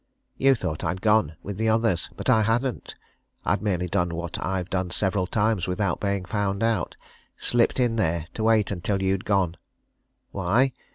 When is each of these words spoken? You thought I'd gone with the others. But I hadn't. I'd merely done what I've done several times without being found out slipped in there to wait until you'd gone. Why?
You 0.35 0.55
thought 0.55 0.83
I'd 0.83 0.99
gone 0.99 1.35
with 1.43 1.57
the 1.59 1.69
others. 1.69 2.09
But 2.17 2.27
I 2.27 2.41
hadn't. 2.41 2.95
I'd 3.45 3.61
merely 3.61 3.85
done 3.85 4.15
what 4.15 4.43
I've 4.43 4.67
done 4.67 4.89
several 4.89 5.27
times 5.27 5.67
without 5.67 5.99
being 6.01 6.25
found 6.25 6.63
out 6.63 6.95
slipped 7.37 7.79
in 7.79 7.97
there 7.97 8.25
to 8.33 8.43
wait 8.45 8.71
until 8.71 9.03
you'd 9.03 9.25
gone. 9.25 9.57
Why? 10.31 10.71